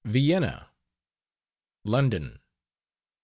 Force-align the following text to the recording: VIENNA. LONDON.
VIENNA. 0.03 0.71
LONDON. 1.85 2.39